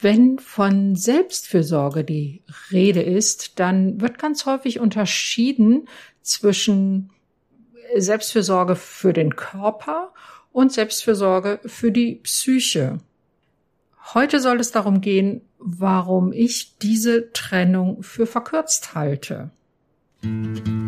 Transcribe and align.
Wenn 0.00 0.38
von 0.38 0.96
Selbstfürsorge 0.96 2.04
die 2.04 2.42
Rede 2.70 3.02
ist, 3.02 3.58
dann 3.60 4.00
wird 4.00 4.18
ganz 4.18 4.46
häufig 4.46 4.80
unterschieden 4.80 5.88
zwischen 6.22 7.10
Selbstfürsorge 7.96 8.76
für 8.76 9.12
den 9.12 9.36
Körper 9.36 10.14
und 10.52 10.72
Selbstfürsorge 10.72 11.60
für 11.66 11.92
die 11.92 12.16
Psyche. 12.16 12.98
Heute 14.14 14.40
soll 14.40 14.58
es 14.58 14.72
darum 14.72 15.00
gehen, 15.00 15.42
warum 15.58 16.32
ich 16.32 16.78
diese 16.78 17.32
Trennung 17.32 18.02
für 18.02 18.26
verkürzt 18.26 18.94
halte. 18.94 19.50
Herzlich 20.22 20.79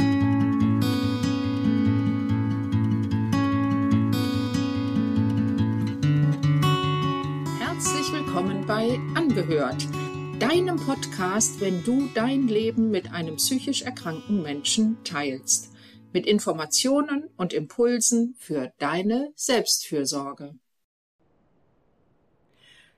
bei 8.75 8.99
Angehört, 9.15 9.87
deinem 10.39 10.77
Podcast, 10.77 11.61
wenn 11.61 11.85
du 11.85 12.09
dein 12.15 12.49
Leben 12.49 12.91
mit 12.91 13.13
einem 13.13 13.37
psychisch 13.37 13.83
erkrankten 13.83 14.41
Menschen 14.41 14.97
teilst 15.05 15.75
mit 16.15 16.25
Informationen 16.25 17.29
und 17.37 17.53
Impulsen 17.53 18.35
für 18.39 18.73
deine 18.79 19.31
Selbstfürsorge. 19.35 20.55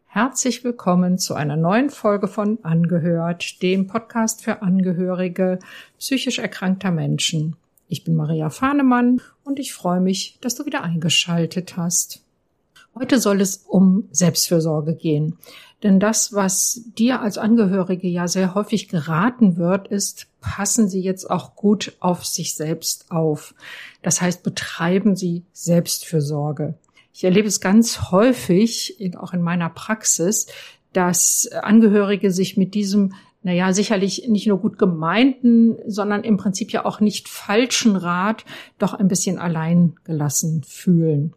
Herzlich 0.06 0.62
willkommen 0.62 1.19
zu 1.19 1.34
einer 1.34 1.56
neuen 1.56 1.91
Folge 1.91 2.28
von 2.28 2.62
Angehört, 2.62 3.61
dem 3.61 3.88
Podcast 3.88 4.45
für 4.45 4.62
Angehörige 4.62 5.59
psychisch 5.98 6.38
erkrankter 6.38 6.92
Menschen. 6.92 7.56
Ich 7.88 8.05
bin 8.05 8.14
Maria 8.14 8.48
Fahnemann 8.48 9.20
und 9.42 9.59
ich 9.59 9.75
freue 9.75 10.00
mich, 10.00 10.38
dass 10.41 10.55
du 10.55 10.66
wieder 10.66 10.84
eingeschaltet 10.84 11.77
hast. 11.77 12.23
Heute 12.97 13.19
soll 13.19 13.41
es 13.41 13.57
um 13.57 14.09
Selbstfürsorge 14.12 14.95
gehen. 14.95 15.37
Denn 15.83 16.01
das, 16.01 16.33
was 16.33 16.80
dir 16.97 17.20
als 17.20 17.39
Angehörige 17.39 18.09
ja 18.09 18.29
sehr 18.29 18.55
häufig 18.55 18.89
geraten 18.89 19.57
wird, 19.57 19.89
ist, 19.89 20.28
passen 20.41 20.89
Sie 20.89 21.01
jetzt 21.01 21.28
auch 21.28 21.56
gut 21.56 21.97
auf 22.01 22.25
sich 22.25 22.55
selbst 22.55 23.11
auf. 23.11 23.55
Das 24.03 24.23
heißt, 24.23 24.42
betreiben 24.42 25.17
Sie 25.17 25.42
Selbstfürsorge. 25.53 26.75
Ich 27.12 27.25
erlebe 27.25 27.48
es 27.48 27.61
ganz 27.61 28.11
häufig, 28.12 28.97
auch 29.19 29.33
in 29.34 29.42
meiner 29.42 29.69
Praxis, 29.70 30.47
dass 30.92 31.48
Angehörige 31.48 32.31
sich 32.31 32.56
mit 32.56 32.75
diesem, 32.75 33.14
naja, 33.42 33.73
sicherlich 33.73 34.27
nicht 34.29 34.47
nur 34.47 34.58
gut 34.58 34.79
gemeinten, 34.79 35.77
sondern 35.86 36.25
im 36.25 36.36
Prinzip 36.36 36.73
ja 36.73 36.84
auch 36.84 37.01
nicht 37.01 37.29
falschen 37.29 37.97
Rat 37.97 38.45
doch 38.79 38.95
ein 38.95 39.08
bisschen 39.08 39.39
allein 39.39 39.97
gelassen 40.05 40.62
fühlen. 40.62 41.34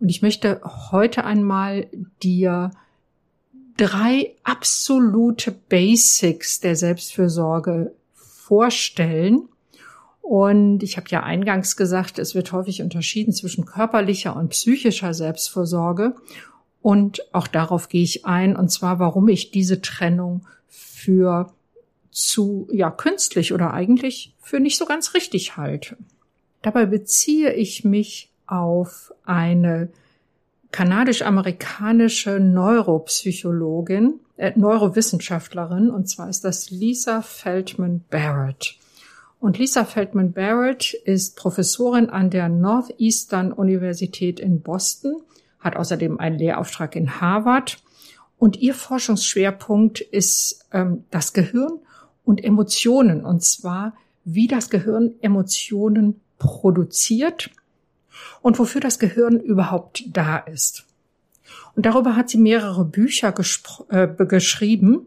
Und 0.00 0.08
ich 0.08 0.22
möchte 0.22 0.60
heute 0.90 1.24
einmal 1.24 1.88
dir 2.22 2.70
drei 3.76 4.34
absolute 4.44 5.52
Basics 5.52 6.60
der 6.60 6.76
Selbstfürsorge 6.76 7.94
vorstellen. 8.14 9.48
Und 10.20 10.82
ich 10.82 10.96
habe 10.96 11.08
ja 11.10 11.22
eingangs 11.22 11.76
gesagt, 11.76 12.18
es 12.18 12.34
wird 12.34 12.52
häufig 12.52 12.82
unterschieden 12.82 13.32
zwischen 13.32 13.64
körperlicher 13.64 14.36
und 14.36 14.50
psychischer 14.50 15.14
Selbstfürsorge. 15.14 16.14
Und 16.82 17.22
auch 17.32 17.46
darauf 17.46 17.88
gehe 17.88 18.02
ich 18.02 18.26
ein, 18.26 18.56
und 18.56 18.70
zwar, 18.70 18.98
warum 18.98 19.28
ich 19.28 19.50
diese 19.50 19.80
Trennung 19.80 20.46
für 20.68 21.52
zu, 22.10 22.68
ja, 22.72 22.90
künstlich 22.90 23.52
oder 23.52 23.72
eigentlich 23.72 24.34
für 24.40 24.60
nicht 24.60 24.76
so 24.76 24.86
ganz 24.86 25.14
richtig 25.14 25.56
halte. 25.56 25.96
Dabei 26.62 26.86
beziehe 26.86 27.52
ich 27.54 27.84
mich 27.84 28.30
auf 28.48 29.12
eine 29.24 29.90
kanadisch-amerikanische 30.72 32.40
Neuropsychologin, 32.40 34.20
äh, 34.36 34.52
Neurowissenschaftlerin, 34.56 35.90
und 35.90 36.08
zwar 36.08 36.28
ist 36.28 36.44
das 36.44 36.70
Lisa 36.70 37.22
Feldman 37.22 38.04
Barrett. 38.10 38.76
Und 39.40 39.58
Lisa 39.58 39.84
Feldman 39.84 40.32
Barrett 40.32 40.92
ist 40.92 41.36
Professorin 41.36 42.10
an 42.10 42.30
der 42.30 42.48
Northeastern 42.48 43.52
Universität 43.52 44.40
in 44.40 44.60
Boston, 44.60 45.22
hat 45.60 45.76
außerdem 45.76 46.18
einen 46.18 46.38
Lehrauftrag 46.38 46.96
in 46.96 47.20
Harvard 47.20 47.78
und 48.38 48.56
ihr 48.56 48.74
Forschungsschwerpunkt 48.74 50.00
ist 50.00 50.66
ähm, 50.72 51.04
das 51.10 51.32
Gehirn 51.32 51.80
und 52.24 52.42
Emotionen, 52.42 53.24
und 53.24 53.42
zwar 53.42 53.94
wie 54.24 54.48
das 54.48 54.70
Gehirn 54.70 55.14
Emotionen 55.20 56.20
produziert 56.38 57.50
und 58.42 58.58
wofür 58.58 58.80
das 58.80 58.98
Gehirn 58.98 59.40
überhaupt 59.40 60.04
da 60.08 60.38
ist. 60.38 60.84
Und 61.74 61.86
darüber 61.86 62.16
hat 62.16 62.28
sie 62.28 62.38
mehrere 62.38 62.84
Bücher 62.84 63.32
äh, 63.88 64.08
geschrieben. 64.24 65.06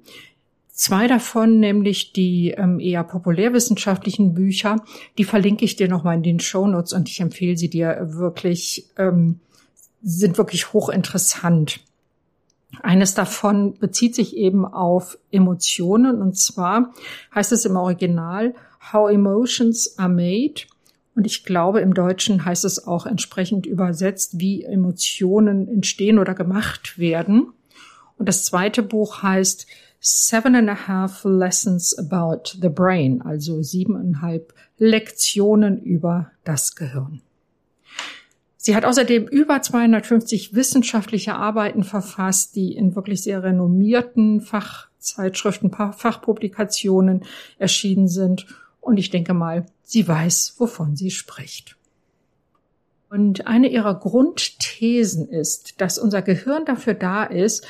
Zwei 0.69 1.07
davon, 1.07 1.59
nämlich 1.59 2.13
die 2.13 2.51
ähm, 2.51 2.79
eher 2.79 3.03
populärwissenschaftlichen 3.03 4.33
Bücher, 4.33 4.83
die 5.17 5.25
verlinke 5.25 5.65
ich 5.65 5.75
dir 5.75 5.87
nochmal 5.87 6.15
in 6.15 6.23
den 6.23 6.39
Show 6.39 6.65
Notes 6.65 6.93
und 6.93 7.09
ich 7.09 7.19
empfehle 7.19 7.57
sie 7.57 7.69
dir 7.69 7.97
wirklich, 8.13 8.87
ähm, 8.97 9.39
sind 10.01 10.37
wirklich 10.37 10.73
hochinteressant. 10.73 11.81
Eines 12.81 13.13
davon 13.13 13.77
bezieht 13.77 14.15
sich 14.15 14.35
eben 14.37 14.65
auf 14.65 15.17
Emotionen 15.29 16.21
und 16.21 16.37
zwar 16.37 16.93
heißt 17.35 17.51
es 17.51 17.65
im 17.65 17.75
Original 17.75 18.55
How 18.93 19.11
Emotions 19.11 19.99
Are 19.99 20.09
Made 20.09 20.61
und 21.15 21.25
ich 21.25 21.43
glaube, 21.43 21.81
im 21.81 21.93
Deutschen 21.93 22.45
heißt 22.45 22.63
es 22.63 22.87
auch 22.87 23.05
entsprechend 23.05 23.65
übersetzt, 23.65 24.39
wie 24.39 24.63
Emotionen 24.63 25.67
entstehen 25.67 26.19
oder 26.19 26.33
gemacht 26.33 26.97
werden. 26.97 27.51
Und 28.17 28.29
das 28.29 28.45
zweite 28.45 28.81
Buch 28.81 29.21
heißt 29.21 29.67
Seven 29.99 30.55
and 30.55 30.69
a 30.69 30.87
Half 30.87 31.23
Lessons 31.25 31.97
About 31.97 32.57
the 32.61 32.69
Brain, 32.69 33.21
also 33.21 33.61
siebeneinhalb 33.61 34.53
Lektionen 34.77 35.81
über 35.81 36.31
das 36.43 36.75
Gehirn. 36.75 37.21
Sie 38.57 38.75
hat 38.75 38.85
außerdem 38.85 39.27
über 39.27 39.61
250 39.61 40.53
wissenschaftliche 40.53 41.35
Arbeiten 41.35 41.83
verfasst, 41.83 42.55
die 42.55 42.75
in 42.75 42.95
wirklich 42.95 43.23
sehr 43.23 43.43
renommierten 43.43 44.39
Fachzeitschriften, 44.41 45.71
Fachpublikationen 45.71 47.23
erschienen 47.57 48.07
sind 48.07 48.45
und 48.81 48.97
ich 48.97 49.09
denke 49.11 49.33
mal, 49.33 49.65
sie 49.83 50.07
weiß, 50.07 50.55
wovon 50.57 50.95
sie 50.95 51.11
spricht. 51.11 51.77
Und 53.09 53.47
eine 53.47 53.67
ihrer 53.67 53.95
Grundthesen 53.95 55.27
ist, 55.29 55.79
dass 55.79 55.97
unser 55.97 56.21
Gehirn 56.21 56.65
dafür 56.65 56.93
da 56.93 57.23
ist, 57.23 57.65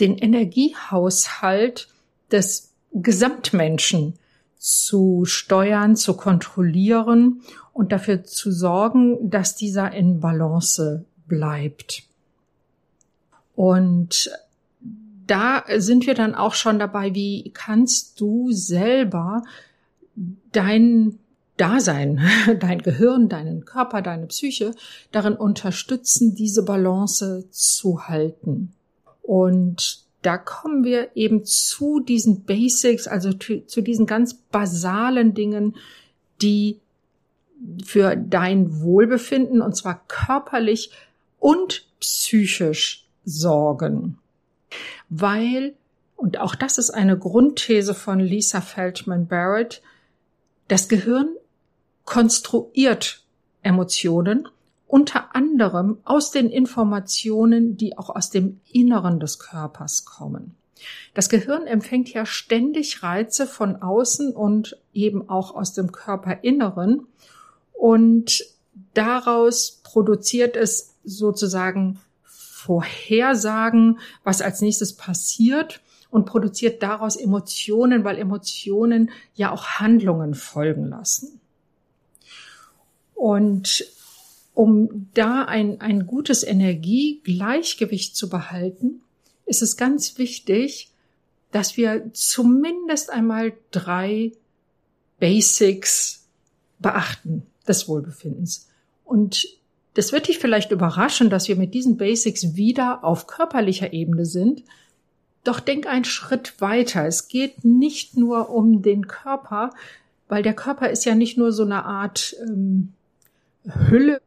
den 0.00 0.18
Energiehaushalt 0.18 1.88
des 2.30 2.72
Gesamtmenschen 2.92 4.14
zu 4.58 5.24
steuern, 5.24 5.96
zu 5.96 6.16
kontrollieren 6.16 7.42
und 7.72 7.92
dafür 7.92 8.24
zu 8.24 8.50
sorgen, 8.50 9.30
dass 9.30 9.56
dieser 9.56 9.92
in 9.92 10.20
Balance 10.20 11.04
bleibt. 11.26 12.02
Und 13.54 14.30
da 15.26 15.64
sind 15.76 16.06
wir 16.06 16.14
dann 16.14 16.34
auch 16.34 16.54
schon 16.54 16.78
dabei, 16.78 17.14
wie 17.14 17.50
kannst 17.54 18.20
du 18.20 18.52
selber 18.52 19.42
dein 20.52 21.18
Dasein, 21.56 22.20
dein 22.60 22.82
Gehirn, 22.82 23.28
deinen 23.28 23.64
Körper, 23.64 24.02
deine 24.02 24.26
Psyche 24.26 24.74
darin 25.12 25.34
unterstützen, 25.34 26.34
diese 26.34 26.64
Balance 26.64 27.48
zu 27.50 28.08
halten. 28.08 28.72
Und 29.22 30.04
da 30.22 30.38
kommen 30.38 30.84
wir 30.84 31.10
eben 31.14 31.44
zu 31.44 32.00
diesen 32.00 32.44
Basics, 32.44 33.06
also 33.06 33.32
zu 33.32 33.80
diesen 33.82 34.06
ganz 34.06 34.34
basalen 34.34 35.34
Dingen, 35.34 35.76
die 36.40 36.80
für 37.84 38.16
dein 38.16 38.80
Wohlbefinden 38.80 39.62
und 39.62 39.76
zwar 39.76 40.02
körperlich 40.08 40.90
und 41.38 41.86
psychisch 42.00 43.06
sorgen. 43.24 44.18
Weil, 45.08 45.74
und 46.16 46.38
auch 46.40 46.54
das 46.54 46.78
ist 46.78 46.90
eine 46.90 47.18
Grundthese 47.18 47.94
von 47.94 48.18
Lisa 48.18 48.60
Feldman 48.60 49.26
Barrett, 49.26 49.82
das 50.74 50.88
Gehirn 50.88 51.28
konstruiert 52.04 53.22
Emotionen 53.62 54.48
unter 54.88 55.36
anderem 55.36 55.98
aus 56.02 56.32
den 56.32 56.50
Informationen, 56.50 57.76
die 57.76 57.96
auch 57.96 58.10
aus 58.10 58.30
dem 58.30 58.58
Inneren 58.72 59.20
des 59.20 59.38
Körpers 59.38 60.04
kommen. 60.04 60.56
Das 61.14 61.28
Gehirn 61.28 61.68
empfängt 61.68 62.12
ja 62.12 62.26
ständig 62.26 63.04
Reize 63.04 63.46
von 63.46 63.82
außen 63.82 64.34
und 64.34 64.76
eben 64.92 65.28
auch 65.28 65.54
aus 65.54 65.74
dem 65.74 65.92
Körperinneren 65.92 67.06
und 67.72 68.44
daraus 68.94 69.80
produziert 69.84 70.56
es 70.56 70.96
sozusagen 71.04 72.00
Vorhersagen, 72.24 74.00
was 74.24 74.42
als 74.42 74.60
nächstes 74.60 74.96
passiert 74.96 75.83
und 76.14 76.26
produziert 76.26 76.80
daraus 76.80 77.16
Emotionen, 77.16 78.04
weil 78.04 78.18
Emotionen 78.18 79.10
ja 79.34 79.50
auch 79.50 79.66
Handlungen 79.80 80.34
folgen 80.34 80.88
lassen. 80.88 81.40
Und 83.16 83.84
um 84.54 85.08
da 85.12 85.42
ein, 85.42 85.80
ein 85.80 86.06
gutes 86.06 86.44
Energiegleichgewicht 86.44 88.14
zu 88.14 88.28
behalten, 88.28 89.00
ist 89.44 89.60
es 89.60 89.76
ganz 89.76 90.16
wichtig, 90.16 90.92
dass 91.50 91.76
wir 91.76 92.08
zumindest 92.12 93.10
einmal 93.10 93.52
drei 93.72 94.30
Basics 95.18 96.28
beachten 96.78 97.44
des 97.66 97.88
Wohlbefindens. 97.88 98.68
Und 99.04 99.48
das 99.94 100.12
wird 100.12 100.28
dich 100.28 100.38
vielleicht 100.38 100.70
überraschen, 100.70 101.28
dass 101.28 101.48
wir 101.48 101.56
mit 101.56 101.74
diesen 101.74 101.96
Basics 101.96 102.54
wieder 102.54 103.02
auf 103.02 103.26
körperlicher 103.26 103.92
Ebene 103.92 104.26
sind. 104.26 104.62
Doch 105.44 105.60
denk 105.60 105.86
einen 105.86 106.04
Schritt 106.04 106.60
weiter. 106.60 107.06
Es 107.06 107.28
geht 107.28 107.64
nicht 107.64 108.16
nur 108.16 108.50
um 108.50 108.82
den 108.82 109.06
Körper, 109.06 109.70
weil 110.28 110.42
der 110.42 110.54
Körper 110.54 110.90
ist 110.90 111.04
ja 111.04 111.14
nicht 111.14 111.36
nur 111.36 111.52
so 111.52 111.64
eine 111.64 111.84
Art 111.84 112.34
ähm, 112.40 112.94
Hülle, 113.64 114.20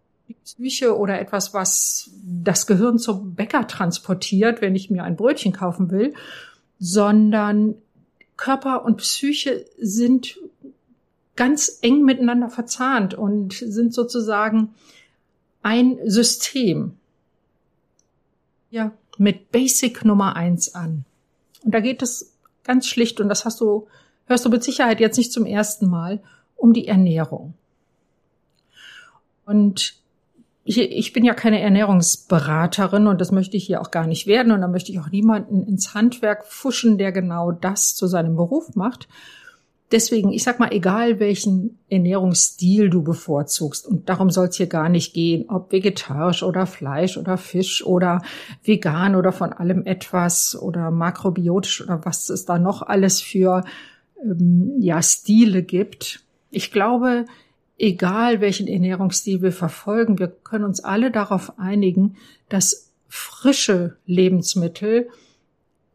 Psyche 0.44 0.98
oder 0.98 1.20
etwas, 1.20 1.54
was 1.54 2.12
das 2.24 2.68
Gehirn 2.68 3.00
zum 3.00 3.36
Bäcker 3.36 3.68
transportiert, 3.68 4.62
wenn 4.62 4.76
ich 4.76 4.90
mir 4.90 5.04
ein 5.04 5.16
Brötchen 5.16 5.54
kaufen 5.54 5.92
will, 5.92 6.14
sondern 6.80 7.76
Körper 8.36 8.86
und 8.86 8.98
Psyche 8.98 9.66
sind 9.78 10.40
ganz 11.36 11.80
eng 11.82 12.04
miteinander 12.04 12.50
verzahnt 12.50 13.14
und 13.14 13.54
sind 13.54 13.94
sozusagen 13.94 14.74
ein 15.64 15.98
System. 16.06 16.94
Ja, 18.70 18.92
mit 19.20 19.52
Basic 19.52 20.06
Nummer 20.06 20.36
eins 20.36 20.76
an. 20.76 21.06
Und 21.64 21.74
da 21.74 21.80
geht 21.80 22.02
es 22.02 22.34
ganz 22.64 22.88
schlicht, 22.88 23.20
und 23.20 23.30
das 23.30 23.46
hast 23.46 23.62
du, 23.62 23.88
hörst 24.26 24.46
du 24.46 24.50
mit 24.50 24.64
Sicherheit 24.64 25.00
jetzt 25.00 25.18
nicht 25.18 25.32
zum 25.32 25.46
ersten 25.46 25.88
Mal, 25.90 26.20
um 26.56 26.74
die 26.74 26.88
Ernährung. 26.88 27.54
Und 29.46 29.96
ich, 30.66 30.78
ich 30.78 31.14
bin 31.14 31.24
ja 31.24 31.34
keine 31.34 31.62
Ernährungsberaterin 31.62 33.08
und 33.08 33.22
das 33.22 33.32
möchte 33.32 33.56
ich 33.56 33.66
hier 33.66 33.82
auch 33.82 33.92
gar 33.92 34.06
nicht 34.06 34.28
werden. 34.28 34.52
Und 34.52 34.60
da 34.60 34.68
möchte 34.68 34.92
ich 34.92 35.00
auch 35.00 35.10
niemanden 35.10 35.66
ins 35.66 35.94
Handwerk 35.94 36.46
fuschen, 36.46 36.98
der 36.98 37.14
genau 37.14 37.54
das 37.54 37.96
zu 37.96 38.08
seinem 38.08 38.36
Beruf 38.36 38.76
macht. 38.76 39.08
Deswegen, 39.92 40.34
ich 40.34 40.44
sag 40.44 40.60
mal, 40.60 40.74
egal 40.74 41.20
welchen 41.20 41.80
Ernährungsstil 41.90 42.90
du 42.90 43.04
bevorzugst, 43.04 43.88
und 43.88 44.10
darum 44.10 44.30
soll 44.30 44.48
es 44.48 44.58
hier 44.58 44.68
gar 44.68 44.90
nicht 44.90 45.14
gehen, 45.14 45.50
ob 45.50 45.72
vegetarisch 45.72 46.44
oder 46.44 46.66
Fleisch 46.66 47.18
oder 47.18 47.38
Fisch 47.38 47.86
oder 47.86 48.22
vegan 48.64 49.16
oder 49.16 49.32
von 49.32 49.54
allem 49.54 49.86
etwas 49.86 50.62
oder 50.62 50.92
makrobiotisch 50.92 51.82
oder 51.82 52.04
was 52.04 52.30
es 52.30 52.44
da 52.44 52.60
noch 52.60 52.82
alles 52.82 53.22
für 53.22 53.64
ähm, 54.22 54.74
ja, 54.80 55.02
Stile 55.02 55.64
gibt. 55.64 56.22
Ich 56.52 56.72
glaube, 56.72 57.26
egal 57.78 58.42
welchen 58.42 58.68
Ernährungsstil 58.68 59.42
wir 59.42 59.54
verfolgen, 59.54 60.20
wir 60.20 60.28
können 60.28 60.66
uns 60.66 60.84
alle 60.84 61.12
darauf 61.12 61.58
einigen, 61.60 62.18
dass 62.50 62.92
frische 63.08 63.96
Lebensmittel 64.06 65.08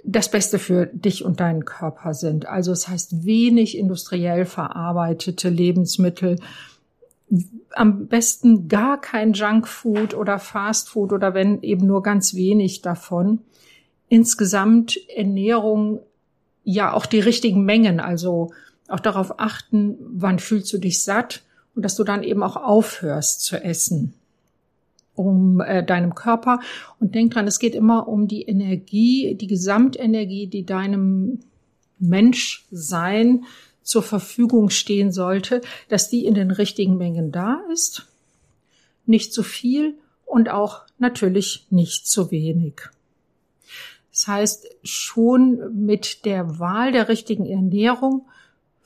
das 0.05 0.31
Beste 0.31 0.59
für 0.59 0.87
dich 0.87 1.25
und 1.25 1.41
deinen 1.41 1.65
Körper 1.65 2.15
sind. 2.15 2.47
Also 2.47 2.73
es 2.73 2.89
heißt 2.89 3.25
wenig 3.25 3.79
industriell 3.79 4.45
verarbeitete 4.45 5.49
Lebensmittel, 5.49 6.39
am 7.71 8.09
besten 8.09 8.69
gar 8.69 9.01
kein 9.01 9.33
Junkfood 9.33 10.15
oder 10.15 10.39
Fastfood 10.39 11.13
oder 11.13 11.33
wenn 11.33 11.63
eben 11.63 11.87
nur 11.87 12.03
ganz 12.03 12.35
wenig 12.35 12.83
davon. 12.83 13.41
Insgesamt 14.09 14.99
Ernährung 15.09 16.01
ja 16.65 16.93
auch 16.93 17.07
die 17.07 17.21
richtigen 17.21 17.65
Mengen, 17.65 18.01
also 18.01 18.53
auch 18.89 19.01
darauf 19.01 19.41
achten, 19.41 19.97
wann 20.01 20.39
fühlst 20.39 20.73
du 20.73 20.79
dich 20.79 21.03
satt 21.03 21.43
und 21.75 21.83
dass 21.83 21.97
du 21.97 22.05
dann 22.05 22.23
eben 22.23 22.43
auch 22.43 22.57
aufhörst 22.57 23.43
zu 23.43 23.57
essen 23.57 24.15
um 25.15 25.61
äh, 25.61 25.85
deinem 25.85 26.15
Körper 26.15 26.61
und 27.01 27.15
denk 27.15 27.35
dran, 27.35 27.47
es 27.47 27.59
geht 27.59 27.75
immer 27.75 28.09
um 28.09 28.29
die 28.29 28.43
Energie, 28.43 29.35
die 29.35 29.47
Gesamtenergie, 29.47 30.47
die 30.47 30.65
deinem 30.65 31.41
Menschsein 31.99 33.45
zur 33.83 34.03
Verfügung 34.03 34.71
stehen 34.71 35.13
sollte, 35.13 35.61
dass 35.89 36.09
die 36.09 36.25
in 36.25 36.35
den 36.35 36.51
richtigen 36.51 36.97
Mengen 36.97 37.33
da 37.33 37.61
ist, 37.73 38.09
nicht 39.07 39.33
zu 39.33 39.43
viel 39.43 39.95
und 40.25 40.49
auch 40.49 40.83
natürlich 40.99 41.67
nicht 41.71 42.07
zu 42.07 42.31
wenig. 42.31 42.81
Das 44.13 44.29
heißt, 44.29 44.77
schon 44.83 45.85
mit 45.85 46.25
der 46.25 46.59
Wahl 46.59 46.93
der 46.93 47.09
richtigen 47.09 47.47
Ernährung 47.47 48.27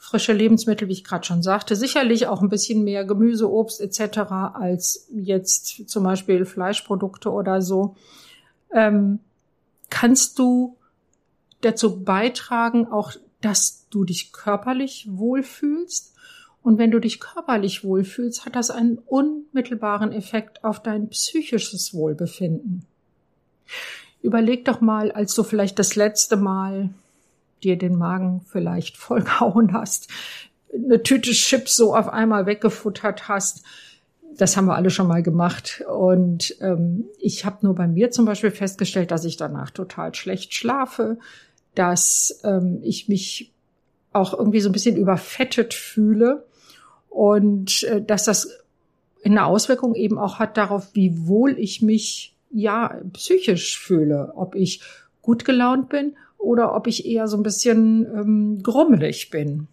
frische 0.06 0.32
Lebensmittel, 0.32 0.87
wie 0.87 0.93
ich 0.93 1.05
gerade 1.05 1.26
schon 1.26 1.43
sagte, 1.43 1.75
sicherlich 1.75 2.29
auch 2.29 2.41
ein 2.41 2.49
bisschen 2.49 2.85
mehr 2.85 3.05
Gemüse, 3.05 3.50
Obst 3.50 3.81
etc. 3.81 4.19
als 4.55 5.08
jetzt 5.11 5.88
zum 5.88 6.05
Beispiel 6.05 6.44
Fleischprodukte 6.44 7.31
oder 7.32 7.61
so, 7.61 7.97
ähm, 8.73 9.19
kannst 9.91 10.38
du 10.38 10.76
dazu 11.61 12.05
beitragen, 12.05 12.87
auch 12.87 13.12
dass 13.41 13.88
du 13.91 14.05
dich 14.05 14.32
körperlich 14.32 15.08
wohlfühlst. 15.11 16.14
Und 16.62 16.79
wenn 16.79 16.93
du 16.93 17.00
dich 17.00 17.19
körperlich 17.19 17.82
wohlfühlst, 17.82 18.47
hat 18.47 18.55
das 18.55 18.70
einen 18.70 18.99
unmittelbaren 18.99 20.12
Effekt 20.12 20.62
auf 20.62 20.81
dein 20.81 21.09
psychisches 21.09 21.94
Wohlbefinden. 21.94 22.85
Überleg 24.23 24.64
doch 24.64 24.81
mal, 24.81 25.11
als 25.11 25.35
du 25.35 25.43
vielleicht 25.43 25.81
das 25.81 25.97
letzte 25.97 26.37
Mal 26.37 26.91
dir 27.62 27.76
den 27.76 27.97
Magen 27.97 28.43
vielleicht 28.47 28.97
vollgehauen 28.97 29.73
hast, 29.73 30.08
eine 30.73 31.03
Tüte 31.03 31.31
Chips 31.31 31.76
so 31.76 31.94
auf 31.94 32.08
einmal 32.08 32.47
weggefuttert 32.47 33.29
hast. 33.29 33.64
Das 34.37 34.56
haben 34.56 34.67
wir 34.67 34.75
alle 34.75 34.91
schon 34.91 35.08
mal 35.08 35.23
gemacht. 35.23 35.82
Und 35.88 36.56
ähm, 36.61 37.06
ich 37.19 37.44
habe 37.44 37.64
nur 37.64 37.75
bei 37.75 37.87
mir 37.87 38.11
zum 38.11 38.26
Beispiel 38.26 38.50
festgestellt, 38.50 39.11
dass 39.11 39.25
ich 39.25 39.37
danach 39.37 39.70
total 39.70 40.14
schlecht 40.14 40.53
schlafe, 40.53 41.19
dass 41.75 42.41
ähm, 42.44 42.81
ich 42.82 43.08
mich 43.08 43.53
auch 44.12 44.35
irgendwie 44.35 44.61
so 44.61 44.69
ein 44.69 44.73
bisschen 44.73 44.97
überfettet 44.97 45.73
fühle 45.73 46.47
und 47.09 47.85
äh, 47.85 48.02
dass 48.02 48.25
das 48.25 48.49
eine 49.25 49.44
Auswirkung 49.47 49.94
eben 49.94 50.19
auch 50.19 50.38
hat 50.38 50.56
darauf, 50.56 50.94
wie 50.94 51.26
wohl 51.26 51.59
ich 51.59 51.82
mich 51.82 52.37
ja 52.50 53.00
psychisch 53.12 53.79
fühle, 53.79 54.32
ob 54.37 54.55
ich 54.55 54.82
gut 55.23 55.44
gelaunt 55.44 55.88
bin 55.88 56.17
oder 56.38 56.75
ob 56.75 56.87
ich 56.87 57.06
eher 57.06 57.29
so 57.29 57.37
ein 57.37 57.43
bisschen 57.43 58.06
ähm, 58.15 58.62
grummelig 58.62 59.31
bin. 59.31 59.69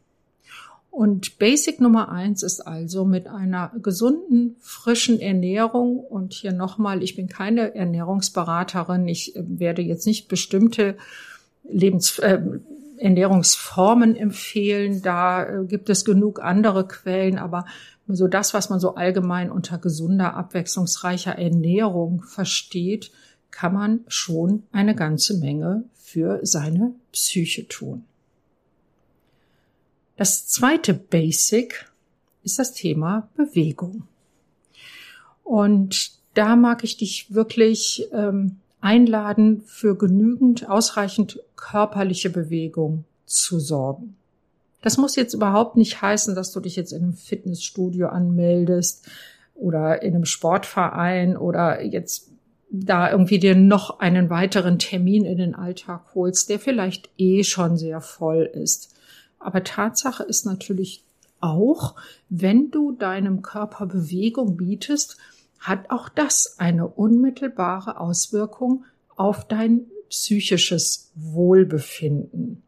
Und 0.93 1.39
Basic 1.39 1.81
Nummer 1.81 2.09
eins 2.09 2.43
ist 2.43 2.61
also 2.61 3.03
mit 3.03 3.27
einer 3.27 3.71
gesunden, 3.81 4.57
frischen 4.59 5.19
Ernährung. 5.19 5.97
Und 5.97 6.33
hier 6.33 6.53
nochmal, 6.53 7.01
ich 7.01 7.15
bin 7.15 7.27
keine 7.27 7.73
Ernährungsberaterin. 7.73 9.07
Ich 9.07 9.35
äh, 9.35 9.41
werde 9.43 9.81
jetzt 9.81 10.05
nicht 10.05 10.27
bestimmte 10.27 10.95
Lebens, 11.63 12.19
äh, 12.19 12.39
Ernährungsformen 12.97 14.15
empfehlen. 14.15 15.01
Da 15.01 15.43
äh, 15.43 15.65
gibt 15.65 15.89
es 15.89 16.05
genug 16.05 16.43
andere 16.43 16.87
Quellen. 16.87 17.39
Aber 17.39 17.65
so 18.07 18.27
das, 18.27 18.53
was 18.53 18.69
man 18.69 18.79
so 18.79 18.93
allgemein 18.93 19.49
unter 19.49 19.79
gesunder, 19.79 20.35
abwechslungsreicher 20.35 21.39
Ernährung 21.39 22.21
versteht, 22.21 23.11
kann 23.53 23.73
man 23.73 23.99
schon 24.07 24.63
eine 24.71 24.95
ganze 24.95 25.37
Menge 25.37 25.83
für 25.93 26.39
seine 26.41 26.93
Psyche 27.11 27.67
tun. 27.67 28.03
Das 30.17 30.47
zweite 30.47 30.93
Basic 30.93 31.89
ist 32.43 32.59
das 32.59 32.73
Thema 32.73 33.29
Bewegung. 33.35 34.07
Und 35.43 36.11
da 36.33 36.55
mag 36.55 36.83
ich 36.83 36.97
dich 36.97 37.33
wirklich 37.33 38.07
ähm, 38.11 38.57
einladen, 38.81 39.61
für 39.65 39.95
genügend, 39.95 40.67
ausreichend 40.67 41.39
körperliche 41.55 42.31
Bewegung 42.31 43.05
zu 43.25 43.59
sorgen. 43.59 44.15
Das 44.81 44.97
muss 44.97 45.15
jetzt 45.15 45.33
überhaupt 45.33 45.77
nicht 45.77 46.01
heißen, 46.01 46.33
dass 46.35 46.51
du 46.51 46.59
dich 46.59 46.75
jetzt 46.75 46.91
in 46.91 47.03
einem 47.03 47.13
Fitnessstudio 47.13 48.07
anmeldest 48.07 49.07
oder 49.53 50.01
in 50.01 50.15
einem 50.15 50.25
Sportverein 50.25 51.37
oder 51.37 51.83
jetzt 51.83 52.32
da 52.75 53.11
irgendwie 53.11 53.37
dir 53.37 53.55
noch 53.55 53.99
einen 53.99 54.31
weiteren 54.31 54.79
Termin 54.79 55.25
in 55.25 55.37
den 55.37 55.53
Alltag 55.53 56.15
holst, 56.15 56.49
der 56.49 56.59
vielleicht 56.59 57.07
eh 57.19 57.43
schon 57.43 57.77
sehr 57.77 58.01
voll 58.01 58.49
ist. 58.51 58.95
Aber 59.37 59.63
Tatsache 59.63 60.23
ist 60.23 60.47
natürlich 60.47 61.03
auch, 61.39 61.95
wenn 62.29 62.71
du 62.71 62.93
deinem 62.93 63.43
Körper 63.43 63.85
Bewegung 63.85 64.57
bietest, 64.57 65.17
hat 65.59 65.91
auch 65.91 66.09
das 66.09 66.55
eine 66.57 66.87
unmittelbare 66.87 67.99
Auswirkung 67.99 68.85
auf 69.15 69.47
dein 69.47 69.81
psychisches 70.09 71.11
Wohlbefinden. 71.13 72.63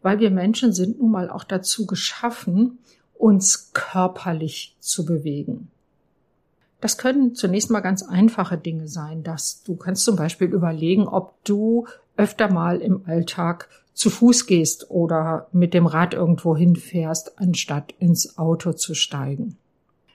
Weil 0.00 0.20
wir 0.20 0.30
Menschen 0.30 0.72
sind 0.72 1.00
nun 1.00 1.10
mal 1.10 1.28
auch 1.28 1.44
dazu 1.44 1.86
geschaffen, 1.86 2.78
uns 3.12 3.72
körperlich 3.74 4.74
zu 4.80 5.04
bewegen. 5.04 5.68
Das 6.80 6.96
können 6.96 7.34
zunächst 7.34 7.70
mal 7.70 7.80
ganz 7.80 8.02
einfache 8.02 8.56
Dinge 8.56 8.88
sein, 8.88 9.22
dass 9.22 9.62
du 9.62 9.76
kannst 9.76 10.04
zum 10.04 10.16
Beispiel 10.16 10.48
überlegen, 10.48 11.06
ob 11.06 11.44
du 11.44 11.86
öfter 12.16 12.50
mal 12.50 12.80
im 12.80 13.04
Alltag 13.06 13.68
zu 13.92 14.08
Fuß 14.08 14.46
gehst 14.46 14.90
oder 14.90 15.48
mit 15.52 15.74
dem 15.74 15.86
Rad 15.86 16.14
irgendwo 16.14 16.56
hinfährst, 16.56 17.38
anstatt 17.38 17.92
ins 17.98 18.38
Auto 18.38 18.72
zu 18.72 18.94
steigen. 18.94 19.58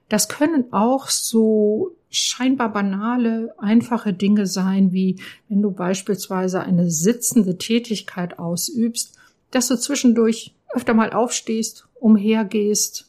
Das 0.09 0.27
können 0.27 0.71
auch 0.71 1.09
so 1.09 1.91
scheinbar 2.09 2.71
banale, 2.71 3.53
einfache 3.57 4.13
Dinge 4.13 4.47
sein, 4.47 4.91
wie 4.91 5.19
wenn 5.49 5.61
du 5.61 5.71
beispielsweise 5.71 6.61
eine 6.61 6.89
sitzende 6.89 7.57
Tätigkeit 7.57 8.39
ausübst, 8.39 9.15
dass 9.51 9.67
du 9.67 9.77
zwischendurch 9.77 10.55
öfter 10.73 10.93
mal 10.93 11.11
aufstehst, 11.11 11.87
umhergehst, 11.95 13.07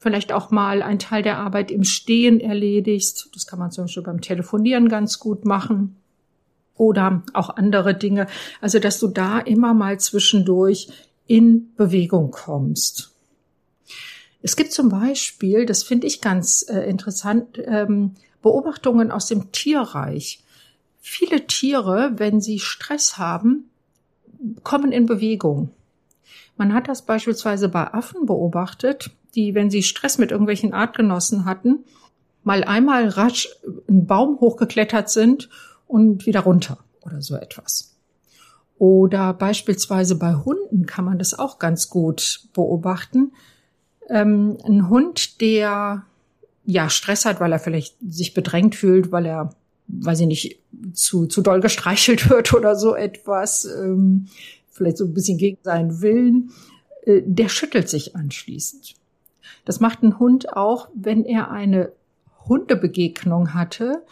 vielleicht 0.00 0.32
auch 0.32 0.50
mal 0.50 0.82
einen 0.82 0.98
Teil 0.98 1.22
der 1.22 1.38
Arbeit 1.38 1.70
im 1.70 1.84
Stehen 1.84 2.40
erledigst. 2.40 3.28
Das 3.34 3.46
kann 3.46 3.58
man 3.58 3.70
zum 3.70 3.84
Beispiel 3.84 4.02
beim 4.02 4.22
Telefonieren 4.22 4.88
ganz 4.88 5.18
gut 5.18 5.44
machen. 5.44 5.96
Oder 6.74 7.22
auch 7.34 7.50
andere 7.50 7.94
Dinge. 7.94 8.26
Also, 8.62 8.78
dass 8.78 8.98
du 8.98 9.08
da 9.08 9.38
immer 9.38 9.74
mal 9.74 10.00
zwischendurch 10.00 10.88
in 11.26 11.74
Bewegung 11.76 12.30
kommst. 12.30 13.12
Es 14.42 14.56
gibt 14.56 14.72
zum 14.72 14.88
Beispiel, 14.88 15.66
das 15.66 15.82
finde 15.82 16.06
ich 16.06 16.22
ganz 16.22 16.64
äh, 16.66 16.88
interessant, 16.88 17.60
ähm, 17.62 18.14
Beobachtungen 18.40 19.10
aus 19.10 19.26
dem 19.26 19.52
Tierreich. 19.52 20.42
Viele 21.02 21.46
Tiere, 21.46 22.12
wenn 22.16 22.40
sie 22.40 22.58
Stress 22.58 23.18
haben, 23.18 23.68
kommen 24.62 24.92
in 24.92 25.04
Bewegung. 25.04 25.70
Man 26.56 26.72
hat 26.72 26.88
das 26.88 27.02
beispielsweise 27.02 27.68
bei 27.68 27.92
Affen 27.92 28.24
beobachtet, 28.24 29.10
die, 29.34 29.54
wenn 29.54 29.70
sie 29.70 29.82
Stress 29.82 30.18
mit 30.18 30.30
irgendwelchen 30.30 30.72
Artgenossen 30.72 31.44
hatten, 31.44 31.84
mal 32.42 32.64
einmal 32.64 33.08
rasch 33.08 33.48
einen 33.88 34.06
Baum 34.06 34.40
hochgeklettert 34.40 35.10
sind 35.10 35.48
und 35.86 36.26
wieder 36.26 36.40
runter 36.40 36.78
oder 37.02 37.20
so 37.20 37.36
etwas. 37.36 37.96
Oder 38.78 39.34
beispielsweise 39.34 40.14
bei 40.14 40.34
Hunden 40.34 40.86
kann 40.86 41.04
man 41.04 41.18
das 41.18 41.38
auch 41.38 41.58
ganz 41.58 41.90
gut 41.90 42.48
beobachten. 42.54 43.32
Ähm, 44.08 44.56
ein 44.64 44.88
Hund, 44.88 45.40
der 45.42 46.04
ja 46.64 46.88
Stress 46.88 47.26
hat, 47.26 47.40
weil 47.40 47.52
er 47.52 47.58
vielleicht 47.58 47.96
sich 48.00 48.32
bedrängt 48.32 48.74
fühlt, 48.74 49.12
weil 49.12 49.26
er, 49.26 49.54
weiß 49.88 50.20
ich 50.20 50.26
nicht, 50.26 50.60
zu, 50.94 51.26
zu 51.26 51.42
doll 51.42 51.60
gestreichelt 51.60 52.30
wird 52.30 52.54
oder 52.54 52.74
so 52.74 52.94
etwas, 52.94 53.66
ähm, 53.66 54.28
vielleicht 54.70 54.96
so 54.96 55.04
ein 55.04 55.14
bisschen 55.14 55.36
gegen 55.36 55.58
seinen 55.62 56.00
Willen, 56.00 56.50
äh, 57.04 57.22
der 57.24 57.48
schüttelt 57.48 57.88
sich 57.88 58.16
anschließend. 58.16 58.94
Das 59.64 59.80
macht 59.80 60.02
ein 60.02 60.18
Hund 60.18 60.56
auch, 60.56 60.88
wenn 60.94 61.24
er 61.24 61.50
eine 61.50 61.92
Hundebegegnung 62.46 63.54
hatte. 63.54 64.04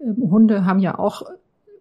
Ähm, 0.00 0.30
Hunde 0.30 0.64
haben 0.64 0.78
ja 0.78 0.98
auch 0.98 1.22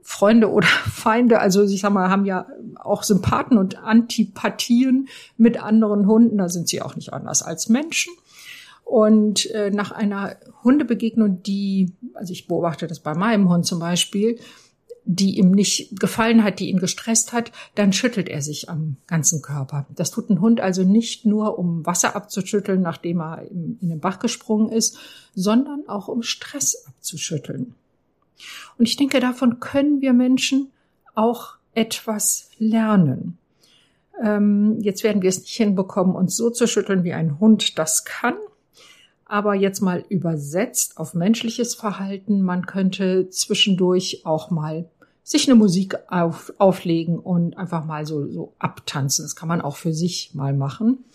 Freunde 0.02 0.52
oder 0.52 0.68
Feinde, 0.92 1.40
also 1.40 1.64
ich 1.64 1.82
sag 1.82 1.92
mal, 1.92 2.10
haben 2.10 2.26
ja 2.26 2.48
auch 2.76 3.04
Sympathen 3.04 3.58
und 3.58 3.78
Antipathien 3.84 5.08
mit 5.38 5.62
anderen 5.62 6.08
Hunden. 6.08 6.38
Da 6.38 6.50
sind 6.50 6.68
sie 6.68 6.82
auch 6.82 6.96
nicht 6.96 7.14
anders 7.14 7.42
als 7.42 7.70
Menschen. 7.70 8.14
Und 8.84 9.50
äh, 9.52 9.72
nach 9.72 9.92
einer 9.92 10.36
Hundebegegnung, 10.64 11.42
die, 11.42 11.94
also 12.14 12.34
ich 12.34 12.48
beobachte 12.48 12.86
das 12.86 13.00
bei 13.00 13.16
meinem 13.16 13.50
Hund 13.50 13.66
zum 13.66 13.80
Beispiel, 13.80 14.40
die 15.06 15.38
ihm 15.38 15.52
nicht 15.52 16.00
gefallen 16.00 16.44
hat, 16.44 16.60
die 16.60 16.70
ihn 16.70 16.80
gestresst 16.80 17.34
hat, 17.34 17.52
dann 17.76 17.94
schüttelt 17.94 18.30
er 18.30 18.42
sich 18.42 18.70
am 18.70 18.98
ganzen 19.08 19.42
Körper. 19.42 19.86
Das 19.96 20.12
tut 20.12 20.30
ein 20.30 20.40
Hund 20.42 20.62
also 20.62 20.84
nicht 20.84 21.26
nur, 21.26 21.60
um 21.60 21.86
Wasser 21.86 22.16
abzuschütteln, 22.16 22.82
nachdem 22.82 23.22
er 23.22 23.44
in 23.50 23.78
den 23.82 24.00
Bach 24.00 24.20
gesprungen 24.20 24.70
ist, 24.70 24.98
sondern 25.36 25.88
auch 25.88 26.08
um 26.08 26.24
Stress 26.24 26.86
abzuschütteln. 26.88 27.76
Und 28.78 28.88
ich 28.88 28.96
denke, 28.96 29.20
davon 29.20 29.60
können 29.60 30.02
wir 30.02 30.14
Menschen 30.14 30.72
auch 31.16 31.56
etwas 31.74 32.50
lernen. 32.58 33.38
Ähm, 34.22 34.80
jetzt 34.82 35.04
werden 35.04 35.22
wir 35.22 35.30
es 35.30 35.42
nicht 35.42 35.56
hinbekommen, 35.56 36.16
uns 36.16 36.36
so 36.36 36.50
zu 36.50 36.68
schütteln, 36.68 37.04
wie 37.04 37.14
ein 37.14 37.40
Hund 37.40 37.78
das 37.78 38.06
kann. 38.06 38.36
Aber 39.26 39.56
jetzt 39.56 39.82
mal 39.82 40.04
übersetzt 40.10 40.98
auf 40.98 41.14
menschliches 41.16 41.74
Verhalten. 41.74 42.42
Man 42.42 42.66
könnte 42.66 43.30
zwischendurch 43.30 44.22
auch 44.26 44.52
mal 44.52 44.90
sich 45.24 45.48
eine 45.48 45.56
Musik 45.56 45.98
auf, 46.10 46.54
auflegen 46.58 47.18
und 47.18 47.58
einfach 47.58 47.86
mal 47.86 48.06
so, 48.06 48.28
so 48.30 48.54
abtanzen. 48.60 49.24
Das 49.24 49.36
kann 49.36 49.48
man 49.48 49.62
auch 49.62 49.78
für 49.78 49.94
sich 49.94 50.32
mal 50.34 50.54
machen. 50.54 51.06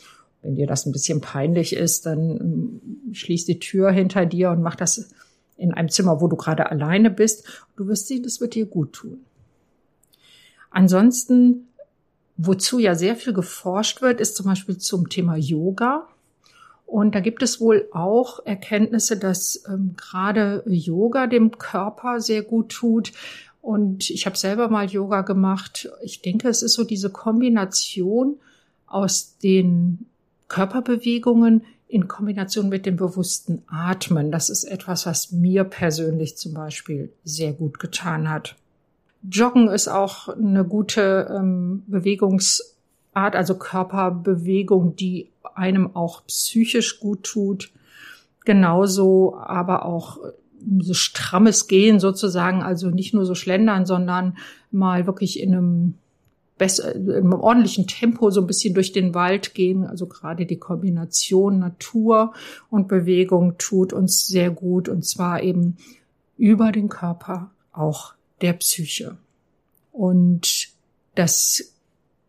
Wenn 0.43 0.55
dir 0.55 0.67
das 0.67 0.87
ein 0.87 0.93
bisschen 0.93 1.21
peinlich 1.21 1.75
ist, 1.75 2.07
dann 2.07 2.31
ähm, 2.31 2.81
schließ 3.13 3.45
die 3.45 3.59
Tür 3.59 3.91
hinter 3.91 4.25
dir 4.25 4.51
und 4.51 4.63
mach 4.63 4.77
das 4.77 5.11
in 5.57 5.75
einem 5.75 5.91
Zimmer, 5.91 6.21
wo 6.21 6.29
du 6.29 6.37
gerade 6.37 6.71
alleine 6.71 7.11
bist. 7.11 7.45
Du 7.77 7.87
wirst 7.89 8.07
sehen, 8.07 8.23
das 8.23 8.41
wird 8.41 8.55
dir 8.55 8.67
gut 8.67 8.93
tun. 8.95 9.21
Ansonsten, 10.71 11.69
wozu 12.37 12.79
ja 12.79 12.95
sehr 12.95 13.17
viel 13.17 13.33
geforscht 13.33 14.01
wird, 14.01 14.21
ist 14.21 14.37
zum 14.37 14.47
Beispiel 14.47 14.79
zum 14.79 15.09
Thema 15.09 15.37
Yoga. 15.37 16.07
Und 16.87 17.15
da 17.15 17.21
gibt 17.21 17.43
es 17.43 17.61
wohl 17.61 17.89
auch 17.93 18.47
Erkenntnisse, 18.47 19.19
dass 19.19 19.65
ähm, 19.69 19.95
gerade 19.97 20.63
Yoga 20.67 21.27
dem 21.27 21.59
Körper 21.59 22.21
sehr 22.21 22.43
gut 22.43 22.71
tut. 22.71 23.13
Und 23.69 24.09
ich 24.09 24.25
habe 24.25 24.39
selber 24.39 24.71
mal 24.71 24.87
Yoga 24.87 25.21
gemacht. 25.21 25.91
Ich 26.03 26.23
denke, 26.23 26.49
es 26.49 26.63
ist 26.63 26.73
so 26.73 26.85
diese 26.85 27.11
Kombination 27.11 28.39
aus 28.87 29.37
den 29.43 30.07
Körperbewegungen 30.49 31.67
in 31.87 32.09
Kombination 32.09 32.71
mit 32.71 32.87
dem 32.87 32.97
bewussten 32.97 33.63
Atmen. 33.67 34.33
Das 34.33 34.49
ist 34.49 34.65
etwas, 34.65 35.05
was 35.05 35.33
mir 35.33 35.65
persönlich 35.65 36.39
zum 36.39 36.55
Beispiel 36.55 37.13
sehr 37.25 37.53
gut 37.53 37.79
getan 37.79 38.31
hat. 38.31 38.57
Joggen 39.31 39.69
ist 39.69 39.89
auch 39.89 40.31
eine 40.31 40.65
gute 40.65 41.31
ähm, 41.31 41.83
Bewegungsart, 41.89 42.73
also 43.37 43.59
Körperbewegung, 43.59 44.97
die 44.97 45.29
einem 45.55 45.95
auch 45.95 46.25
psychisch 46.27 47.01
gut 47.01 47.23
tut. 47.23 47.71
Genauso 48.47 49.37
aber 49.37 49.85
auch 49.85 50.21
so 50.81 50.95
strammes 50.95 51.69
Gehen 51.69 52.01
sozusagen, 52.01 52.63
also 52.63 52.91
nicht 52.91 53.15
nur 53.15 53.25
so 53.25 53.35
schlendern, 53.35 53.87
sondern 53.87 54.37
mal 54.71 55.07
wirklich 55.07 55.41
in 55.41 55.55
einem 55.55 55.95
besser, 56.59 56.95
in 56.95 57.11
einem 57.11 57.33
ordentlichen 57.33 57.87
Tempo 57.87 58.31
so 58.31 58.41
ein 58.41 58.47
bisschen 58.47 58.75
durch 58.75 58.93
den 58.93 59.15
Wald 59.15 59.55
gehen. 59.55 59.87
Also 59.87 60.07
gerade 60.07 60.45
die 60.45 60.59
Kombination 60.59 61.59
Natur 61.59 62.35
und 62.69 62.89
Bewegung 62.89 63.57
tut 63.59 63.93
uns 63.93 64.27
sehr 64.27 64.51
gut 64.51 64.89
und 64.89 65.05
zwar 65.07 65.43
eben 65.43 65.77
über 66.37 66.73
den 66.73 66.89
Körper 66.89 67.51
auch 67.73 68.15
der 68.43 68.53
Psyche. 68.55 69.17
Und 69.93 70.69
das 71.15 71.75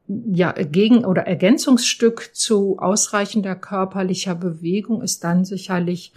ja, 0.07 0.51
Gegen- 0.53 1.05
oder 1.05 1.23
Ergänzungsstück 1.27 2.31
zu 2.33 2.79
ausreichender 2.79 3.55
körperlicher 3.55 4.33
Bewegung 4.33 5.03
ist 5.03 5.23
dann 5.23 5.45
sicherlich 5.45 6.13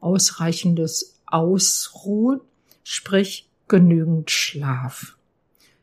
ausreichendes 0.00 1.15
Ausruhen, 1.26 2.40
sprich 2.84 3.48
genügend 3.68 4.30
Schlaf. 4.30 5.16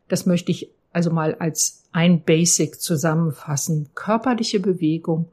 Das 0.08 0.26
möchte 0.26 0.52
ich 0.52 0.70
also 0.92 1.10
mal 1.10 1.36
als 1.36 1.84
ein 1.92 2.24
Basic 2.24 2.80
zusammenfassen. 2.80 3.90
Körperliche 3.96 4.60
Bewegung 4.60 5.32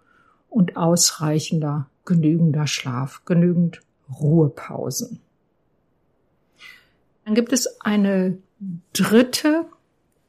und 0.48 0.76
ausreichender, 0.76 1.88
genügender 2.04 2.66
Schlaf, 2.66 3.22
genügend 3.24 3.80
Ruhepausen. 4.20 5.20
Dann 7.24 7.34
gibt 7.34 7.52
es 7.52 7.80
eine 7.80 8.38
dritte 8.92 9.66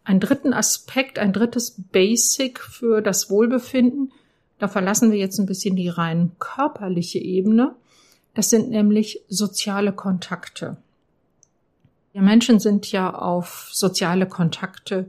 einen 0.04 0.20
dritten 0.20 0.54
Aspekt, 0.54 1.20
ein 1.20 1.34
drittes 1.34 1.76
Basic 1.92 2.60
für 2.60 3.02
das 3.02 3.30
Wohlbefinden. 3.30 4.12
Da 4.60 4.68
verlassen 4.68 5.12
wir 5.12 5.18
jetzt 5.18 5.40
ein 5.40 5.46
bisschen 5.46 5.76
die 5.76 5.90
rein 5.90 6.32
körperliche 6.40 7.20
Ebene. 7.20 7.76
Das 8.34 8.50
sind 8.50 8.70
nämlich 8.70 9.22
soziale 9.28 9.92
Kontakte. 9.92 10.78
Wir 12.14 12.22
Menschen 12.22 12.60
sind 12.60 12.92
ja 12.92 13.14
auf 13.14 13.70
soziale 13.72 14.28
Kontakte 14.28 15.08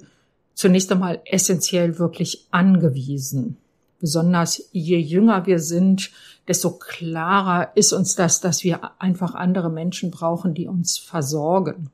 zunächst 0.55 0.93
einmal 0.93 1.21
essentiell 1.25 1.99
wirklich 1.99 2.47
angewiesen. 2.50 3.57
Besonders 4.00 4.69
je 4.73 4.99
jünger 4.99 5.47
wir 5.47 5.61
sind, 5.61 6.11
desto 6.49 6.73
klarer 6.73 7.71
ist 7.76 7.93
uns 7.93 8.17
das, 8.17 8.41
dass 8.41 8.64
wir 8.64 9.00
einfach 9.00 9.35
andere 9.35 9.71
Menschen 9.71 10.11
brauchen, 10.11 10.55
die 10.55 10.67
uns 10.67 10.99
versorgen. 10.99 11.91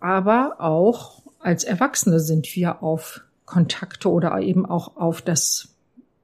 Aber 0.00 0.56
auch 0.58 1.22
als 1.38 1.64
Erwachsene 1.64 2.20
sind 2.20 2.54
wir 2.56 2.82
auf 2.82 3.22
Kontakte 3.44 4.10
oder 4.10 4.38
eben 4.40 4.66
auch 4.66 4.96
auf 4.96 5.22
das 5.22 5.68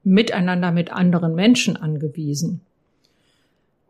Miteinander 0.03 0.71
mit 0.71 0.91
anderen 0.91 1.35
Menschen 1.35 1.77
angewiesen. 1.77 2.61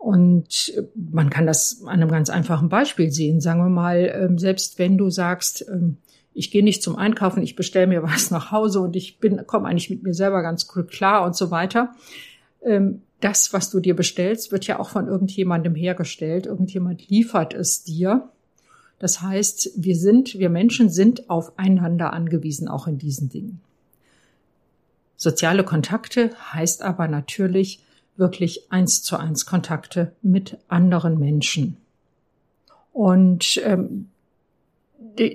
Und 0.05 0.71
man 0.93 1.31
kann 1.31 1.47
das 1.47 1.81
an 1.83 1.93
einem 1.93 2.11
ganz 2.11 2.29
einfachen 2.29 2.69
Beispiel 2.69 3.09
sehen. 3.11 3.41
Sagen 3.41 3.59
wir 3.61 3.71
mal, 3.71 4.13
ähm, 4.13 4.37
selbst 4.37 4.77
wenn 4.77 4.99
du 4.99 5.09
sagst, 5.09 5.65
ähm, 5.67 5.97
ich 6.31 6.51
gehe 6.51 6.63
nicht 6.63 6.83
zum 6.83 6.95
Einkaufen, 6.95 7.41
ich 7.41 7.55
bestelle 7.55 7.87
mir 7.87 8.03
was 8.03 8.29
nach 8.29 8.51
Hause 8.51 8.81
und 8.81 8.95
ich 8.95 9.19
bin, 9.19 9.47
komme 9.47 9.67
eigentlich 9.67 9.89
mit 9.89 10.03
mir 10.03 10.13
selber 10.13 10.43
ganz 10.43 10.67
gut 10.67 10.91
klar 10.91 11.25
und 11.25 11.35
so 11.35 11.49
weiter. 11.49 11.95
Ähm, 12.63 13.01
das, 13.19 13.51
was 13.51 13.71
du 13.71 13.79
dir 13.79 13.95
bestellst, 13.95 14.51
wird 14.51 14.67
ja 14.67 14.77
auch 14.77 14.89
von 14.89 15.07
irgendjemandem 15.07 15.73
hergestellt. 15.73 16.45
Irgendjemand 16.45 17.09
liefert 17.09 17.55
es 17.55 17.83
dir. 17.83 18.29
Das 18.99 19.23
heißt, 19.23 19.71
wir 19.75 19.95
sind, 19.95 20.37
wir 20.37 20.51
Menschen 20.51 20.91
sind 20.91 21.31
aufeinander 21.31 22.13
angewiesen, 22.13 22.67
auch 22.67 22.85
in 22.85 22.99
diesen 22.99 23.29
Dingen. 23.29 23.59
Soziale 25.15 25.63
Kontakte 25.63 26.29
heißt 26.53 26.83
aber 26.83 27.07
natürlich 27.07 27.81
wirklich 28.17 28.71
eins 28.71 29.03
zu 29.03 29.17
eins 29.17 29.45
Kontakte 29.45 30.13
mit 30.21 30.57
anderen 30.67 31.19
Menschen. 31.19 31.77
Und 32.93 33.61
ähm, 33.63 34.09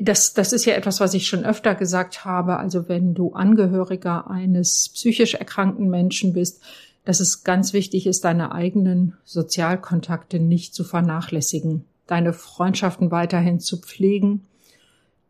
das, 0.01 0.35
das 0.35 0.53
ist 0.53 0.65
ja 0.65 0.75
etwas, 0.75 1.01
was 1.01 1.15
ich 1.15 1.27
schon 1.27 1.45
öfter 1.45 1.75
gesagt 1.75 2.25
habe. 2.25 2.57
Also 2.57 2.89
wenn 2.89 3.15
du 3.15 3.33
Angehöriger 3.33 4.31
eines 4.31 4.91
psychisch 4.95 5.35
erkrankten 5.35 5.89
Menschen 5.89 6.33
bist, 6.33 6.63
dass 7.05 7.21
es 7.21 7.45
ganz 7.45 7.73
wichtig 7.73 8.07
ist, 8.07 8.25
deine 8.25 8.53
eigenen 8.53 9.15
Sozialkontakte 9.25 10.39
nicht 10.39 10.75
zu 10.75 10.85
vernachlässigen, 10.85 11.85
deine 12.07 12.33
Freundschaften 12.33 13.11
weiterhin 13.11 13.61
zu 13.61 13.79
pflegen, 13.79 14.43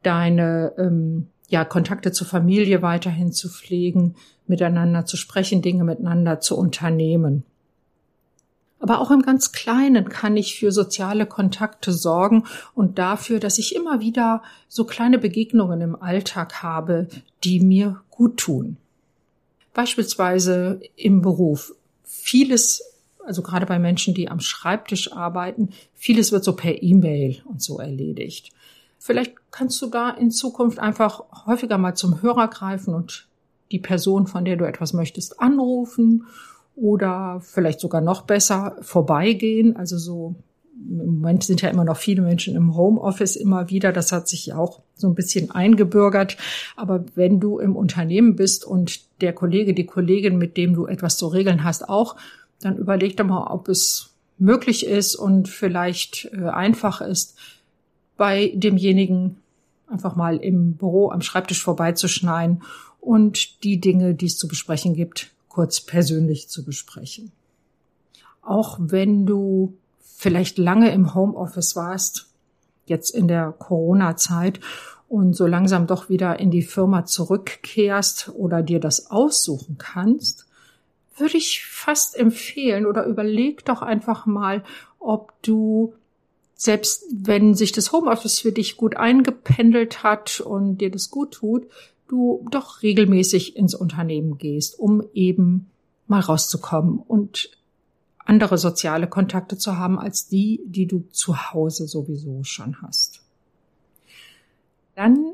deine 0.03 0.73
ähm, 0.79 1.29
ja, 1.49 1.65
Kontakte 1.65 2.13
zur 2.13 2.27
Familie 2.27 2.83
weiterhin 2.83 3.33
zu 3.33 3.49
pflegen, 3.49 4.15
miteinander 4.51 5.07
zu 5.07 5.17
sprechen, 5.17 5.63
Dinge 5.63 5.85
miteinander 5.85 6.41
zu 6.41 6.59
unternehmen. 6.59 7.45
Aber 8.81 9.01
auch 9.01 9.11
im 9.11 9.23
ganz 9.23 9.53
Kleinen 9.53 10.09
kann 10.09 10.37
ich 10.37 10.59
für 10.59 10.73
soziale 10.73 11.27
Kontakte 11.27 11.93
sorgen 11.93 12.45
und 12.75 12.99
dafür, 12.99 13.39
dass 13.39 13.59
ich 13.59 13.77
immer 13.77 14.01
wieder 14.01 14.43
so 14.69 14.85
kleine 14.85 15.19
Begegnungen 15.19 15.81
im 15.83 16.03
Alltag 16.03 16.63
habe, 16.63 17.09
die 17.45 17.61
mir 17.61 18.01
gut 18.11 18.39
tun. 18.39 18.79
Beispielsweise 19.75 20.81
im 20.97 21.21
Beruf. 21.21 21.75
Vieles, 22.03 22.83
also 23.25 23.43
gerade 23.43 23.67
bei 23.67 23.79
Menschen, 23.79 24.15
die 24.15 24.29
am 24.29 24.41
Schreibtisch 24.41 25.13
arbeiten, 25.13 25.71
vieles 25.95 26.33
wird 26.33 26.43
so 26.43 26.57
per 26.57 26.83
E-Mail 26.83 27.43
und 27.45 27.63
so 27.63 27.79
erledigt. 27.79 28.51
Vielleicht 28.99 29.35
kannst 29.51 29.81
du 29.83 29.87
da 29.87 30.11
in 30.11 30.31
Zukunft 30.31 30.79
einfach 30.79 31.23
häufiger 31.47 31.79
mal 31.79 31.95
zum 31.95 32.23
Hörer 32.23 32.49
greifen 32.49 32.95
und 32.95 33.30
die 33.71 33.79
Person, 33.79 34.27
von 34.27 34.45
der 34.45 34.57
du 34.57 34.65
etwas 34.65 34.93
möchtest, 34.93 35.41
anrufen 35.41 36.27
oder 36.77 37.41
vielleicht 37.43 37.81
sogar 37.81 38.01
noch 38.01 38.23
besser 38.23 38.77
vorbeigehen. 38.81 39.77
Also 39.77 39.99
so 39.99 40.35
im 40.89 41.21
Moment 41.21 41.45
sind 41.45 41.61
ja 41.63 41.69
immer 41.69 41.85
noch 41.85 41.97
viele 41.97 42.23
Menschen 42.23 42.57
im 42.57 42.75
Homeoffice 42.75 43.37
immer 43.37 43.69
wieder. 43.71 43.93
Das 43.93 44.13
hat 44.13 44.29
sich 44.29 44.47
ja 44.47 44.57
auch 44.57 44.81
so 44.95 45.09
ein 45.09 45.15
bisschen 45.15 45.51
eingebürgert. 45.51 46.37
Aber 46.77 47.05
wenn 47.15 47.39
du 47.39 47.59
im 47.59 47.77
Unternehmen 47.77 48.37
bist 48.37 48.65
und 48.65 49.01
der 49.21 49.33
Kollege, 49.33 49.75
die 49.75 49.87
Kollegin, 49.87 50.39
mit 50.39 50.57
dem 50.57 50.75
du 50.75 50.87
etwas 50.87 51.17
zu 51.17 51.27
regeln 51.27 51.65
hast, 51.65 51.89
auch, 51.89 52.17
dann 52.61 52.77
überleg 52.77 53.17
doch 53.17 53.27
mal, 53.27 53.53
ob 53.53 53.69
es 53.69 54.15
möglich 54.39 54.87
ist 54.87 55.17
und 55.17 55.49
vielleicht 55.49 56.31
äh, 56.33 56.49
einfach 56.49 57.01
ist, 57.01 57.37
bei 58.17 58.53
demjenigen 58.55 59.37
einfach 59.87 60.17
mal 60.17 60.37
im 60.37 60.75
Büro 60.75 61.11
am 61.11 61.21
Schreibtisch 61.21 61.63
vorbeizuschneiden 61.63 62.63
und 63.01 63.65
die 63.65 63.81
Dinge, 63.81 64.15
die 64.15 64.27
es 64.27 64.39
zu 64.39 64.49
besprechen 64.49 64.95
gibt, 64.95 65.31
kurz 65.49 65.81
persönlich 65.81 66.49
zu 66.49 66.65
besprechen. 66.65 67.33
Auch 68.43 68.79
wenn 68.81 69.27
du 69.27 69.75
vielleicht 70.17 70.59
lange 70.59 70.91
im 70.93 71.15
Homeoffice 71.15 71.77
warst, 71.77 72.29
jetzt 72.87 73.11
in 73.11 73.29
der 73.29 73.53
Corona-Zeit 73.53 74.61
und 75.09 75.35
so 75.35 75.47
langsam 75.47 75.87
doch 75.87 76.09
wieder 76.09 76.39
in 76.39 76.51
die 76.51 76.63
Firma 76.63 77.05
zurückkehrst 77.05 78.31
oder 78.35 78.63
dir 78.63 78.81
das 78.81 79.11
aussuchen 79.11 79.77
kannst, 79.79 80.47
würde 81.17 81.37
ich 81.37 81.65
fast 81.67 82.17
empfehlen 82.17 82.87
oder 82.87 83.05
überleg 83.05 83.65
doch 83.65 83.83
einfach 83.83 84.27
mal, 84.27 84.65
ob 84.99 85.33
du 85.43 85.95
selbst 86.55 87.07
wenn 87.11 87.55
sich 87.55 87.73
das 87.73 87.91
Homeoffice 87.91 88.41
für 88.41 88.53
dich 88.53 88.77
gut 88.77 88.95
eingependelt 88.95 90.03
hat 90.03 90.41
und 90.41 90.79
dir 90.79 90.91
das 90.91 91.11
gut 91.11 91.33
tut, 91.33 91.67
du 92.11 92.47
doch 92.51 92.83
regelmäßig 92.83 93.57
ins 93.57 93.75
Unternehmen 93.75 94.39
gehst, 94.39 94.79
um 94.79 95.03
eben 95.15 95.71
mal 96.07 96.21
rauszukommen 96.21 96.99
und 96.99 97.51
andere 98.19 98.59
soziale 98.59 99.07
Kontakte 99.07 99.57
zu 99.57 99.77
haben 99.77 99.99
als 99.99 100.29
die, 100.29 100.61
die 100.65 100.87
du 100.87 101.05
zu 101.11 101.53
Hause 101.53 101.87
sowieso 101.87 102.45
schon 102.45 102.83
hast. 102.83 103.23
Dann 104.95 105.33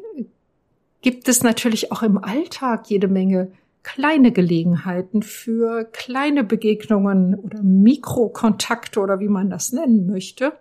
gibt 1.02 1.28
es 1.28 1.42
natürlich 1.42 1.92
auch 1.92 2.02
im 2.02 2.18
Alltag 2.18 2.88
jede 2.90 3.08
Menge 3.08 3.50
kleine 3.82 4.32
Gelegenheiten 4.32 5.22
für 5.22 5.84
kleine 5.84 6.42
Begegnungen 6.42 7.34
oder 7.36 7.62
Mikrokontakte 7.62 9.00
oder 9.00 9.20
wie 9.20 9.28
man 9.28 9.48
das 9.48 9.72
nennen 9.72 10.06
möchte. 10.06 10.52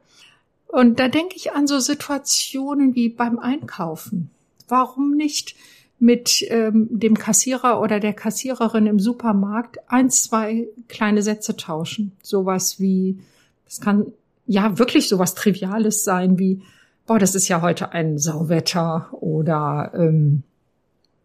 Und 0.67 0.99
da 0.99 1.07
denke 1.07 1.35
ich 1.35 1.53
an 1.53 1.67
so 1.67 1.79
Situationen 1.79 2.95
wie 2.95 3.09
beim 3.09 3.39
Einkaufen. 3.39 4.29
Warum 4.67 5.15
nicht 5.15 5.55
mit 5.99 6.45
ähm, 6.49 6.87
dem 6.91 7.15
Kassierer 7.15 7.79
oder 7.81 7.99
der 7.99 8.13
Kassiererin 8.13 8.87
im 8.87 8.99
Supermarkt 8.99 9.77
ein, 9.87 10.09
zwei 10.09 10.67
kleine 10.87 11.21
Sätze 11.21 11.55
tauschen. 11.55 12.11
Sowas 12.21 12.79
wie, 12.79 13.19
das 13.65 13.79
kann 13.79 14.07
ja 14.45 14.77
wirklich 14.77 15.07
sowas 15.07 15.35
Triviales 15.35 16.03
sein 16.03 16.37
wie, 16.37 16.61
boah, 17.07 17.19
das 17.19 17.35
ist 17.35 17.47
ja 17.47 17.61
heute 17.61 17.91
ein 17.93 18.17
Sauwetter 18.17 19.09
oder 19.11 19.91
ähm, 19.95 20.43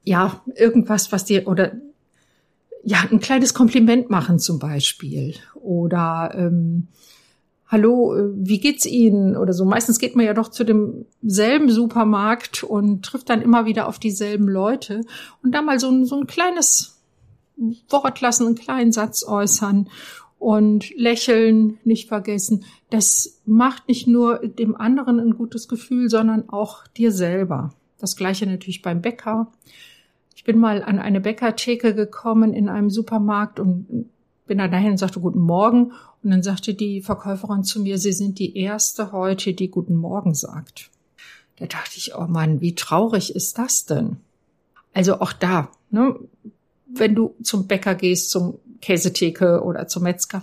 ja, 0.05 0.41
irgendwas, 0.55 1.13
was 1.13 1.25
dir 1.25 1.47
oder 1.47 1.73
ja, 2.83 3.05
ein 3.11 3.21
kleines 3.21 3.53
Kompliment 3.53 4.09
machen 4.09 4.39
zum 4.39 4.59
Beispiel 4.59 5.35
oder 5.55 6.33
ähm, 6.35 6.89
hallo, 7.71 8.15
äh, 8.15 8.31
wie 8.35 8.59
geht's 8.59 8.85
Ihnen 8.85 9.37
oder 9.37 9.53
so. 9.53 9.65
Meistens 9.65 9.99
geht 9.99 10.17
man 10.17 10.27
ja 10.27 10.35
doch 10.35 10.49
zu 10.49 10.65
demselben 10.65 11.71
Supermarkt 11.71 12.65
und 12.65 13.05
trifft 13.05 13.31
dann 13.31 13.43
immer 13.43 13.65
wieder 13.65 13.89
auf 13.89 13.99
dieselben 13.99 14.49
Leute 14.49 15.03
und 15.43 15.55
da 15.55 15.63
mal 15.63 15.79
so 15.79 15.89
ein, 15.89 16.05
so 16.05 16.17
ein 16.17 16.27
kleines 16.27 17.01
Wort 17.89 18.21
lassen, 18.21 18.47
einen 18.47 18.55
kleinen 18.57 18.93
Satz 18.93 19.25
äußern 19.25 19.89
und 20.39 20.97
lächeln 20.97 21.79
nicht 21.85 22.09
vergessen. 22.09 22.65
Das 22.89 23.41
macht 23.45 23.87
nicht 23.89 24.07
nur 24.07 24.39
dem 24.39 24.75
anderen 24.75 25.21
ein 25.21 25.37
gutes 25.37 25.69
Gefühl, 25.69 26.09
sondern 26.09 26.49
auch 26.49 26.87
dir 26.89 27.13
selber. 27.13 27.75
Das 27.99 28.17
gleiche 28.17 28.47
natürlich 28.47 28.81
beim 28.83 29.03
Bäcker. 29.03 29.53
Ich 30.35 30.45
bin 30.45 30.59
mal 30.59 30.83
an 30.83 30.99
eine 30.99 31.21
Bäckertheke 31.21 31.95
gekommen 31.95 32.55
in 32.55 32.71
einem 32.71 32.89
Supermarkt 32.89 33.61
und 33.61 34.09
bin 34.51 34.59
dann 34.59 34.73
dahin 34.73 34.91
und 34.91 34.99
sagte 34.99 35.21
Guten 35.21 35.39
Morgen. 35.39 35.93
Und 36.25 36.31
dann 36.33 36.43
sagte 36.43 36.75
die 36.75 37.03
Verkäuferin 37.03 37.63
zu 37.63 37.81
mir, 37.81 37.99
Sie 37.99 38.13
sind 38.13 38.41
die 38.41 38.57
erste 38.57 39.13
heute, 39.13 39.55
die 39.55 39.71
Guten 39.71 39.95
Morgen 39.95 40.35
sagt. 40.35 40.91
Da 41.55 41.67
dachte 41.67 41.93
ich, 41.99 42.17
oh 42.17 42.27
Mann, 42.27 42.61
wie 42.61 42.75
traurig 42.75 43.37
ist 43.37 43.59
das 43.59 43.85
denn? 43.85 44.17
Also 44.93 45.21
auch 45.21 45.33
da, 45.33 45.71
ne, 45.91 46.17
wenn 46.93 47.15
du 47.15 47.37
zum 47.45 47.69
Bäcker 47.69 47.95
gehst, 47.95 48.31
zum 48.31 48.59
Käsetheke 48.81 49.63
oder 49.63 49.87
zum 49.87 50.03
Metzger, 50.03 50.43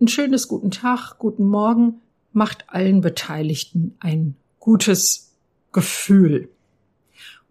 ein 0.00 0.08
schönes 0.08 0.48
guten 0.48 0.72
Tag, 0.72 1.18
guten 1.20 1.44
Morgen 1.44 2.00
macht 2.32 2.64
allen 2.66 3.02
Beteiligten 3.02 3.94
ein 4.00 4.34
gutes 4.58 5.30
Gefühl. 5.70 6.48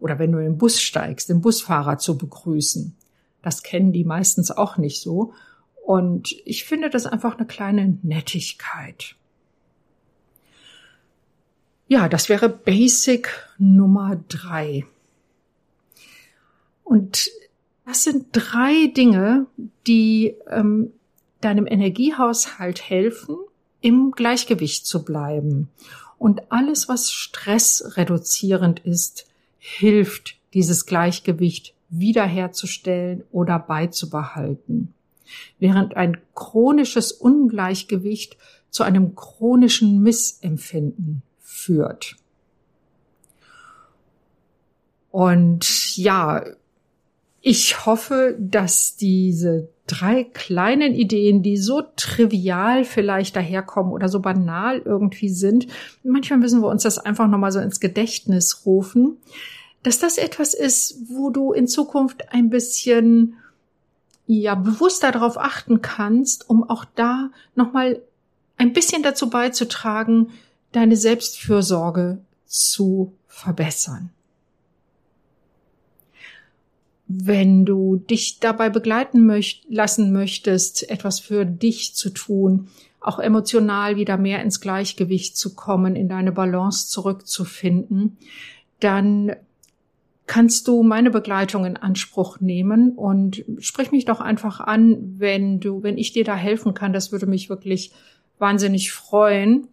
Oder 0.02 0.20
wenn 0.20 0.34
du 0.34 0.40
in 0.40 0.48
den 0.48 0.58
Bus 0.58 0.82
steigst, 0.82 1.30
den 1.30 1.40
Busfahrer 1.40 1.98
zu 1.98 2.18
begrüßen. 2.18 2.94
Das 3.42 3.64
kennen 3.64 3.94
die 3.94 4.04
meistens 4.04 4.52
auch 4.52 4.76
nicht 4.76 5.02
so. 5.02 5.32
Und 5.88 6.36
ich 6.44 6.66
finde 6.66 6.90
das 6.90 7.06
einfach 7.06 7.38
eine 7.38 7.48
kleine 7.48 7.98
Nettigkeit. 8.04 9.16
Ja, 11.88 12.10
das 12.10 12.28
wäre 12.28 12.50
Basic 12.50 13.30
Nummer 13.58 14.22
drei. 14.28 14.86
Und 16.84 17.30
das 17.86 18.04
sind 18.04 18.26
drei 18.34 18.88
Dinge, 18.88 19.46
die 19.88 20.36
ähm, 20.50 20.92
deinem 21.40 21.66
Energiehaushalt 21.66 22.90
helfen, 22.90 23.38
im 23.80 24.12
Gleichgewicht 24.12 24.86
zu 24.86 25.06
bleiben. 25.06 25.70
Und 26.18 26.52
alles, 26.52 26.90
was 26.90 27.14
stressreduzierend 27.14 28.82
ist, 28.82 29.26
hilft, 29.58 30.36
dieses 30.54 30.86
Gleichgewicht 30.86 31.74
wiederherzustellen 31.88 33.24
oder 33.32 33.58
beizubehalten 33.58 34.94
während 35.60 35.96
ein 35.98 36.18
chronisches 36.36 37.12
Ungleichgewicht 37.12 38.38
zu 38.70 38.84
einem 38.84 39.16
chronischen 39.16 40.02
Missempfinden 40.02 41.24
führt. 41.40 42.16
Und 45.12 45.98
ja, 45.98 46.44
ich 47.42 47.86
hoffe, 47.86 48.36
dass 48.40 48.98
diese 48.98 49.70
drei 49.88 50.26
kleinen 50.26 50.94
Ideen, 50.94 51.42
die 51.42 51.58
so 51.58 51.82
trivial 51.96 52.84
vielleicht 52.84 53.36
daherkommen 53.36 53.94
oder 53.94 54.10
so 54.10 54.20
banal 54.20 54.82
irgendwie 54.84 55.30
sind, 55.30 55.68
manchmal 56.04 56.40
müssen 56.40 56.62
wir 56.62 56.68
uns 56.68 56.84
das 56.84 57.00
einfach 57.00 57.28
nochmal 57.28 57.52
so 57.52 57.60
ins 57.60 57.80
Gedächtnis 57.80 58.64
rufen, 58.66 59.18
dass 59.82 60.00
das 60.00 60.18
etwas 60.18 60.54
ist, 60.54 61.00
wo 61.08 61.30
du 61.30 61.54
in 61.54 61.68
Zukunft 61.68 62.34
ein 62.34 62.50
bisschen 62.50 63.36
ja 64.28 64.56
bewusster 64.56 65.12
darauf 65.12 65.38
achten 65.38 65.82
kannst, 65.82 66.50
um 66.50 66.70
auch 66.70 66.86
da 66.86 67.30
nochmal 67.56 68.02
ein 68.58 68.74
bisschen 68.74 69.04
dazu 69.04 69.30
beizutragen, 69.30 70.32
deine 70.72 70.96
Selbstfürsorge 70.96 72.20
zu 72.46 73.14
verbessern. 73.28 74.12
wenn 77.08 77.66
du 77.66 77.96
dich 77.96 78.40
dabei 78.40 78.70
begleiten 78.70 79.26
möcht 79.26 79.64
lassen 79.70 80.12
möchtest, 80.12 80.90
etwas 80.90 81.20
für 81.20 81.46
dich 81.46 81.96
zu 81.96 82.10
tun, 82.10 82.68
auch 83.00 83.20
emotional 83.20 83.96
wieder 83.96 84.18
mehr 84.18 84.42
ins 84.42 84.60
Gleichgewicht 84.60 85.38
zu 85.38 85.56
kommen, 85.56 85.96
in 85.96 86.10
deine 86.10 86.34
Balance 86.34 86.90
zurückzufinden, 86.90 88.18
dann 88.82 89.34
kannst 90.28 90.68
du 90.68 90.84
meine 90.84 91.10
Begleitung 91.10 91.66
in 91.66 91.78
Anspruch 91.78 92.42
nehmen 92.42 92.92
und 92.92 93.44
sprich 93.60 93.92
mich 93.92 94.06
doch 94.06 94.20
einfach 94.20 94.60
an, 94.60 95.16
wenn 95.18 95.62
du, 95.62 95.84
wenn 95.84 95.98
ich 95.98 96.12
dir 96.12 96.26
da 96.26 96.36
helfen 96.36 96.74
kann. 96.74 96.94
Das 96.94 97.14
würde 97.14 97.26
mich 97.26 97.50
wirklich 97.50 97.94
wahnsinnig 98.38 98.92
freuen. 98.92 99.70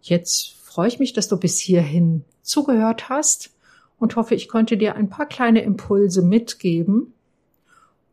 Jetzt 0.00 0.54
freue 0.62 0.88
ich 0.88 0.98
mich, 0.98 1.12
dass 1.12 1.28
du 1.28 1.36
bis 1.36 1.58
hierhin 1.58 2.24
zugehört 2.40 3.10
hast 3.10 3.50
und 3.98 4.16
hoffe, 4.16 4.34
ich 4.34 4.48
konnte 4.48 4.76
dir 4.76 4.94
ein 4.94 5.08
paar 5.08 5.26
kleine 5.26 5.62
Impulse 5.62 6.22
mitgeben. 6.22 7.14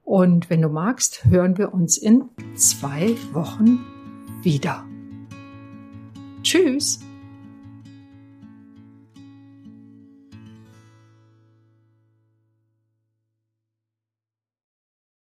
Und 0.04 0.50
wenn 0.50 0.62
du 0.62 0.70
magst, 0.70 1.26
hören 1.26 1.58
wir 1.58 1.74
uns 1.74 1.98
in 1.98 2.26
zwei 2.56 3.16
Wochen 3.34 3.86
wieder. 4.44 4.86
Tschüss! 6.44 7.00